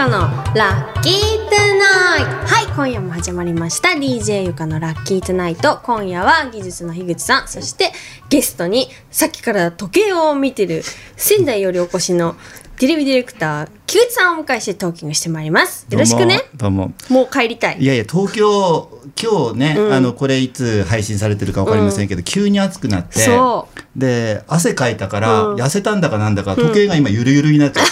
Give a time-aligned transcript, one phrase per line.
[0.00, 0.20] かの
[0.54, 1.12] ラッキー
[1.50, 2.46] トゥナイト。
[2.46, 2.66] はい。
[2.74, 3.90] 今夜も始まりました。
[3.90, 5.78] DJ ゆかのラッキートゥナイト。
[5.82, 7.48] 今夜は技術の樋口さん。
[7.48, 7.92] そして
[8.30, 10.82] ゲストにさっきから時計を見てる
[11.18, 12.34] 仙台よりお越しの
[12.78, 15.86] テレビディレクター木内さんをお迎えしてトーキングしてまいります。
[15.90, 16.44] よろしくね。
[16.56, 17.24] どうもも。
[17.24, 17.76] う帰りたい。
[17.78, 19.92] いやいや東京今日ね、うん。
[19.92, 25.60] あのこれいつ配信されてるか分かりませんけど、急に暑くなってそで汗かいたから、うん。
[25.60, 27.90] 痩せたんだかなんだか時計が今ゆるゆるになっちゃって、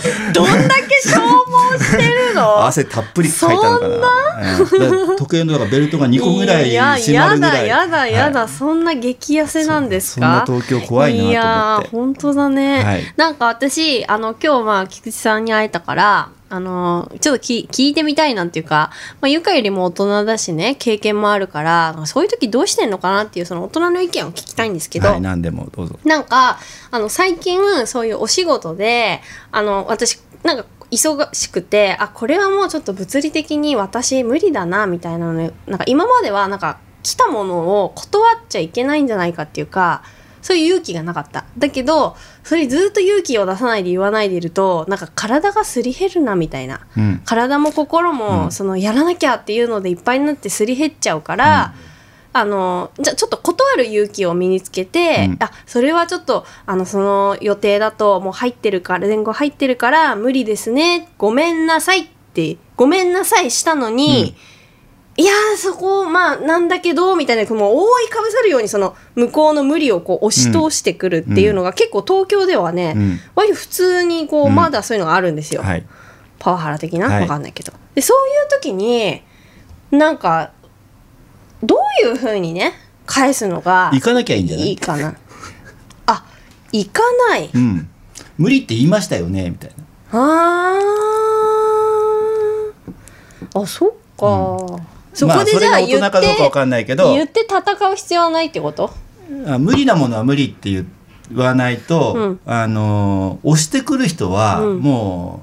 [0.32, 2.66] どんだけ消耗してるの？
[2.66, 3.96] 汗たっぷりかいたのかな。
[3.96, 3.98] うん。
[3.98, 7.68] だから時計のだからベルトが2個ぐらい締まるぐらい。
[7.68, 8.48] やだやだやだ、はい。
[8.48, 10.44] そんな激痩せなんですか？
[10.46, 11.30] そそんな東京怖いなと思って。
[11.30, 13.12] いやー本当だね、はい。
[13.16, 25.98] なんか私あの今日まあ菊池さんに会えたからあのちょっとき聞いてみたいなんていうか、まあ、ゆかよりも大人だしね経験もあるからそういう時どうしてんのかなっていうその大人の意見を聞きたいんですけど、はい何でもどうぞ。
[26.04, 26.58] なんか
[26.90, 29.20] あの最近そういうお仕事で
[29.52, 40.02] あの私なんか忙しくてあこれはもうちょっと物理的に私無理だなみたいなのねなんか今まではなんか来たものを断っちゃいけないんじゃないかっていうか
[40.42, 41.44] そういう勇気がなかった。
[41.56, 46.80] だけどそれずっと勇気を出さないで言わないでいるとなんか体がすり減るなみたいな。
[46.96, 47.22] うん。
[47.24, 48.16] 体も心うん。
[48.16, 51.74] もそのやらなきゃっていうのでいっぱいになってすり減っちゃうから、
[52.32, 55.36] あのじゃあちょっと断る勇気を身につけて、うん。
[55.40, 61.08] あそれはちょっとあのその予定だともう入ってるから前後入ってるから無理ですね。
[61.18, 64.36] ごめんなさいってごめんなさいしたのに、
[65.18, 73.18] いやーそこまあなんだけどみたいなもう覆いかぶさるようにその向こうの無理をこう押し通してくるっていうのが結構東京ではね、うん。
[73.34, 75.62] 割と普通にこううんまだそういうのがあるんですよ。
[75.62, 75.84] はい。
[76.38, 77.72] パワハラ的な、はいわかんないけど。
[77.96, 79.24] でそういう時に
[79.90, 80.52] なんか
[81.64, 82.74] どういうふうにね
[83.04, 84.68] 返すのが行かなきゃいいんじゃない？
[84.68, 85.16] いいかな？
[86.06, 86.24] あ
[86.70, 87.50] 行かない。
[87.52, 87.90] うん。
[88.36, 89.76] 無理って言いましたよねみたいな。
[90.12, 93.60] あー。
[93.60, 94.80] あそっか、
[95.18, 98.90] そこでまあそれが大じゃあ言って、人かどうかわかんないけど言って戦う必要はないってこと？
[99.46, 100.86] あ無理なものは無理って言
[101.34, 102.40] わないと、うん。
[102.46, 104.80] あの押してくる人は、うん。
[104.80, 105.42] も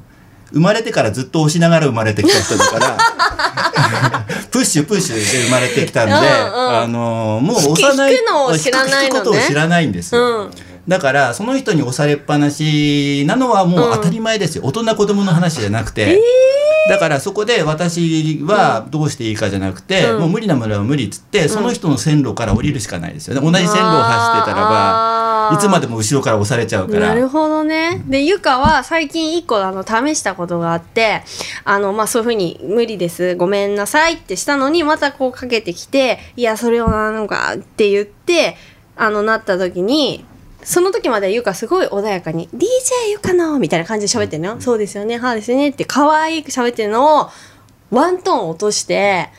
[0.52, 2.98] う生まれてからずっと押しながら生まれてきた人だから
[4.52, 6.26] プッシュプッシュで生まれてきたんで、うんうん
[6.82, 9.06] あのもう押さない引くのを知らないのね。
[9.06, 10.22] 引くことを知らないんですよ。
[10.22, 10.52] うん
[10.88, 16.22] だからその人に押されっぱなしなのはもう当たり前ですよ、大人子供の話じゃなくて、
[16.88, 20.20] だからそこで私はどうしていいかじゃなくて、うん。
[20.22, 23.42] もう無理なものは無理っつって、その人の線路から降りるしかないですよね。
[23.42, 27.08] 同じ線路を走ってたらばいつまでも後ろから押されちゃうから。
[27.08, 28.04] なるほどね。
[28.08, 31.24] で、ゆかは最近一個あの試したことがあって、
[31.64, 38.58] あの、まあ、そういうふうに無理です、ごめんなさいってしたのに、またこうかけてきて、いや、それをなのかって言って、
[38.96, 40.24] あの、なった時に、
[40.66, 44.56] その時までゆかすごい穏やかに、DJ ゆかのみたいな感じで喋ってるのよ。
[44.60, 45.70] そうですよね、はあですよね。
[45.70, 47.30] って可愛く喋ってるのを、
[47.92, 49.30] ワントーン落として、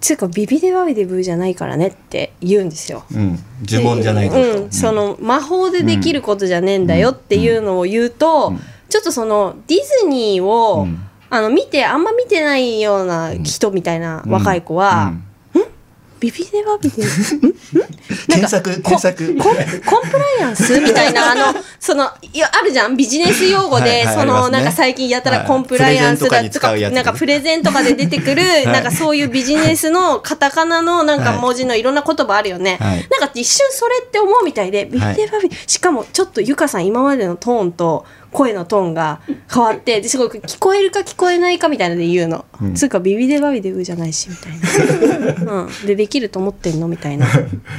[0.00, 3.04] つうかビビデバビデブーじゃないからねって言うんですよ。
[3.12, 8.60] うん、呪文じゃないぞと、うん、その魔法でできることじゃねえんだよっていうのを言うと、うん。
[8.88, 11.06] ちょっとそのディズニーを、うん。
[11.32, 15.12] あの見てあんま見てないような人みたいな若い子は、
[16.20, 17.02] ビビデバビデ
[18.28, 19.36] 検索検索。
[19.36, 22.96] コンプライアンスみたいな あのそのいやあるじゃん。
[22.96, 24.58] ビジネス用語で、はいはいそありますね。
[24.58, 25.38] のなんか最近やたはい。
[25.40, 33.06] らコンプライアンスだとかなんかプレゼンとかで出てくる、なんかそういうビジネスのカタカナのなんか文字のいろんな言葉あるよね、はい。
[33.10, 39.20] なんか一瞬それって思うみたいでビビデバビデ、しかもちょっとゆかさん今までのトーンと声のトーンが
[39.52, 42.74] 変わってですごい聞こえるか聞こえないかみたいなので言うの、うん。
[42.74, 47.26] つうかビビデバビデブじゃないしみたいな、うん、でできると思ってんのみたいな。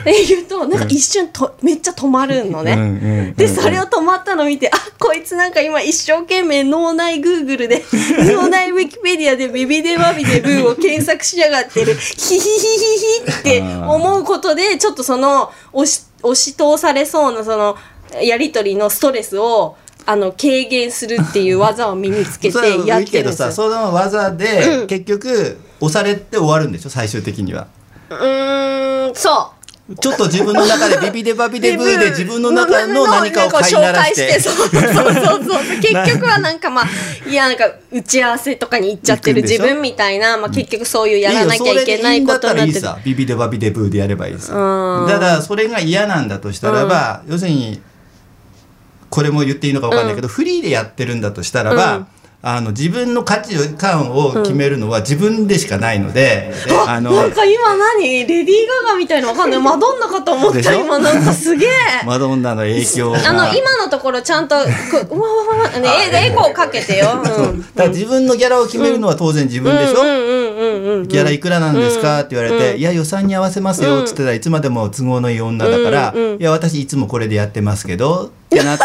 [0.03, 7.83] で言うとなんか一瞬とめっちゃ止まるのね、でそれを止まったのを見てあこいつなんか今一生懸命脳内グーグルで
[8.33, 11.95] 脳内ウィキペディアでビビデバビデブーを検索しやがってる。
[11.95, 17.75] ヒヒヒヒヒって思うことでちょっとその押し押し通されそうなその
[18.21, 23.47] やり取りのストレスをあの軽減するっていう技を身につけて やってるんですよ。
[23.47, 23.51] さ。
[23.51, 27.67] その技で結局押されて終わるんでしょ最終的には。
[28.09, 29.61] うーんそう。
[29.99, 34.39] ちょっと自分の中でビビデバビデブーで自分の中の何かを飼いならして。
[34.39, 35.63] 紹介そうそうそうそう。
[35.81, 45.07] 結局はなんかまあいやなんか打ち合わせとかに行っちゃってる自分みたいな、まあ、結局そういうやらなきゃいけないことになってビビデバビデブーでやればいいさうん。
[45.07, 47.81] ただそれが嫌なんだとしたらば、要するに
[49.11, 52.07] これも言っていいのか分かんないけど、フリーでやってるんだとしたらば、
[52.43, 56.51] あの自分の価値観を決めるのは自分でしかないので、
[56.87, 58.25] あのなんか今何？
[58.25, 58.47] レディー・
[58.85, 61.69] ガガみたいなわかんないマドンナかと思ったょ今なんかすげえ。
[62.03, 63.19] マドンナの影響が。
[63.19, 67.53] あの今のところちゃんとこううわうわうわねエエコーかけてよ、う。
[67.53, 70.07] ん、だから自分のギャラを決めるのは当然自分でしょ、うん。
[70.07, 72.21] うんうんうんギャラいくらなんですか？
[72.21, 74.01] って言われて、いや予算に合わせますよ。
[74.01, 78.83] っつってたらいつまでも都合のいい女だから、うんうんいや私いつもこれでやってますけどってなって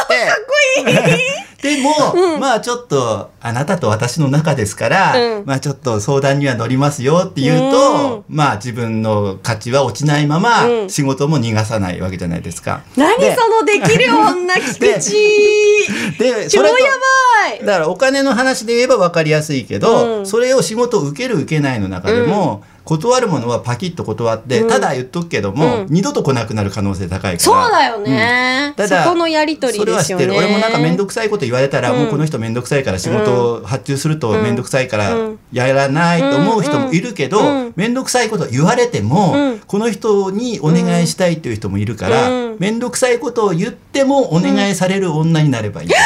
[1.66, 5.46] でも、まあちょっとあなたと私の中ですから、うん。
[5.46, 10.90] まあちょっと相談には乗りますよって言うと、まあ自分の価値は落ちないまま、うん。
[10.90, 12.82] 仕事も逃がさないわけじゃないですか。
[12.96, 17.64] 何でそのできる女菊 池で超やばい。
[17.64, 20.26] だからお金の話で言えば分かりやすいけど、うん。
[20.26, 24.68] それを仕事を受ける受けないの中でも、断るものはパキッと断って、うん。
[24.68, 25.86] ただ言っとくけども、うん。
[25.90, 27.38] 二度と来なくなる可能性高いから。
[27.40, 30.26] そうだよね、ただそこのやりとりそれですよね。
[30.26, 30.46] は知ってる。
[30.46, 31.98] 俺もなんか面倒くさいこと言われたら、うん。
[31.98, 34.42] もうこの人面倒くさいから仕事を発注するとうん。
[34.42, 35.38] 面倒くさいからうん。
[35.52, 37.72] やらないと思う人もいるけど、うん。
[37.74, 39.58] 面倒くさいこと言われても、うん。
[39.58, 42.56] この人にお願いしたいっていう人もいるから、うん。
[42.60, 45.88] 面倒くさいことを言ってもお願いされる女になればいい。
[45.88, 46.04] ですよ、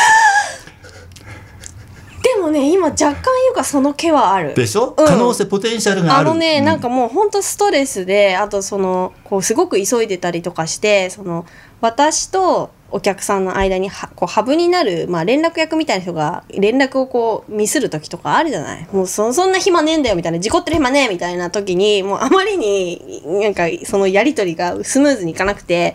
[2.41, 3.17] でもね今若干い
[3.53, 4.55] うかその気はある。
[4.55, 5.07] でしょ、うん。
[5.07, 6.31] 可能性ポテンシャルがある。
[6.31, 6.65] あのね、うん。
[6.65, 11.45] なんかもうほんとストレスであとそのこうすごく急いでたりとかしてその
[11.83, 18.89] 私とお客さんの間にはこうハブになる、まあ、連絡役みたいな人が連絡をこうミスる時とかあるじゃない？
[18.91, 25.95] もうそそんな暇ねえんだよみたいな事故ってる暇ねえみたいな時にもうあまりになんかそのやり取りがスムーズにいかなくて。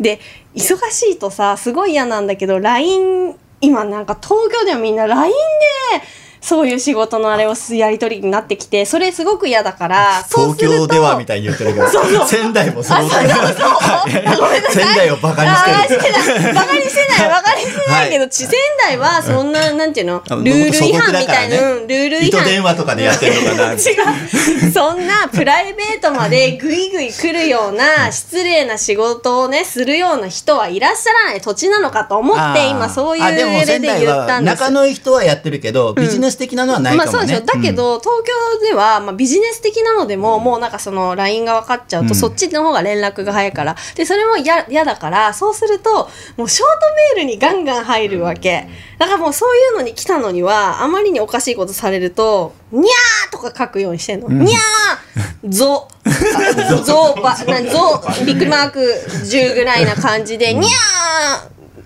[0.00, 0.18] で
[0.56, 6.06] 忙しいとさすごい嫌なんだけど LINE 今なんか東京ではみんな LINE で
[6.44, 11.88] そういう仕事のあれをすやり取りになってきてそれすごく嫌だから東京ではみたいに言ってるけど
[12.28, 13.30] 仙台もそうだよ
[14.70, 16.54] 仙台をバカにしてる。
[16.54, 17.28] バカにしてない。
[17.28, 20.22] バカにしてないけど、ち仙台はそんな、なんていうの？
[20.28, 22.40] あルール違反みたいな、ねうん、ルール違反。
[22.40, 23.72] 糸電話とかでやってるのかな。
[23.74, 23.78] 違う。
[24.72, 34.62] そんなプライベートまでグイグイ来るような失礼な仕事をねするような人はいらっしゃらない土地なのかと思って今そういう上で言ったんです。
[34.62, 37.44] は仲のいい人はやってるけど、ビジネス的なのはないかもね、まあそうでしょ。
[37.44, 42.14] だけど、東京では、まあ、ビジネス的なのでも、もうなんかその LINE が分かっちゃうと、うん。
[42.14, 43.76] そっちの方が連絡が早いから。
[43.94, 48.68] でそれも嫌嫌だからそうするともうショートメールにガンガン入るわけ。
[48.98, 54.44] だからもうそういうのに来たのにはあまりにおかしいことされると「にゃー」とか書くようにしてんの「ん。
[54.44, 54.60] にゃー」
[55.50, 60.70] 「ぞ」あぞばなぞびっくりマーク10ぐらいな感じで「にゃ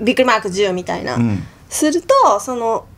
[0.01, 1.47] ー」びっくりマーク10みたいな、うん。
[1.69, 2.98] するとそのえ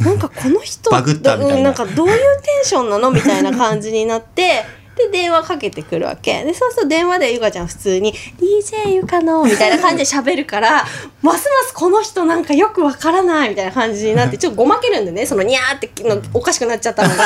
[0.00, 1.56] なんかこの人バグったみたいな。
[1.56, 4.64] うんなんかどういうテンションなのみたいな感じになって
[4.96, 6.44] で電話かけてくるわけ。
[6.44, 10.84] でそうすると電話でゆかちゃん普通に「DJ ゆかの」みたいな感じで喋るから
[11.22, 15.26] ますますこの人なんかよくわからないみたいな感じになって ちょっとごまけるんでね。
[15.26, 17.24] その「にゃー」ってのおかしくなっちゃったのが。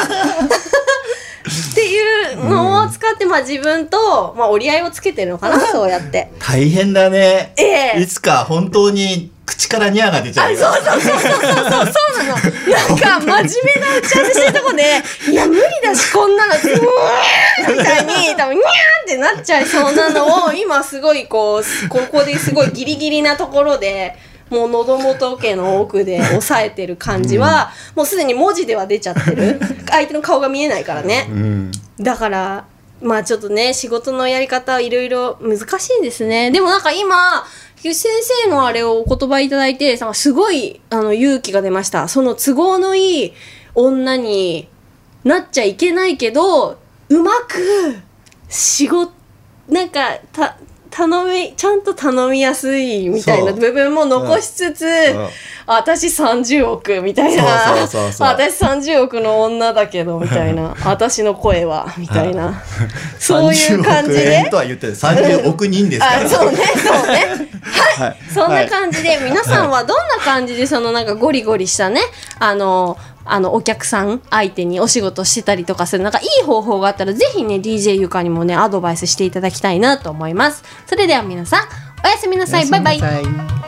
[1.43, 6.31] っていうのを使って、まあ、自分と、まあ、折り合いをつけてるのかなそうやって。
[6.39, 8.01] 大変だね、ええ。
[8.01, 10.59] いつか本当に口からニャーが出ちゃうよ。
[10.59, 12.27] そうそうそうそうそうそうそう。
[12.27, 12.41] なの。
[12.71, 14.83] なんか真面目な打ち合わせしてるとこで、
[15.31, 24.17] いや無理だしこんなの、うーんみたいに多分にゃーってなっちゃいそうなのを今すごいこうここですごいギリギリなところで。
[24.51, 29.59] もう喉元家の奥で押さえてる感じは、もうすでに文字では出ちゃってる。
[29.89, 31.73] 相手の顔が見えないからね、うん。
[31.99, 32.67] だから
[33.03, 36.51] まあちょっとね仕事のやり方いろいろ難しいんですね。
[36.51, 37.45] でもなんか今
[37.77, 37.95] 先
[38.45, 42.09] 生のあれをお言葉いただいてなんかすごいあの勇気が出ました。
[42.09, 43.33] その都合のいい
[43.75, 44.69] 女に
[45.25, 47.97] なっちゃいけないけどうまく
[48.49, 49.13] 仕事
[49.69, 50.57] なんかた
[50.93, 55.29] 頼みちゃんと頼みやすいみたいな部分も残しつつ、ん。
[55.67, 57.45] 私30億みたいな。
[58.21, 60.75] 私30億の女だけどみたいな。
[60.85, 62.63] 私の声はみたいな。
[63.19, 64.95] そういう感じ30億で円とは言ってる。
[64.95, 66.23] 30億人ですから。
[66.25, 67.49] あそうねそうね。
[67.99, 68.17] はい。
[68.33, 72.03] そんな感じで、皆さんはどんな感じでそのなんかゴリゴリしたね
[72.39, 80.63] あのあのお客さん相手にお仕事してたりとかするなんかいい方法があったらぜひね DJ ゆかにもねアドバイスしていただきたいなと思います。
[80.87, 81.65] それでは皆さん
[82.05, 82.67] おやすみなさい。
[82.69, 83.62] バイバイ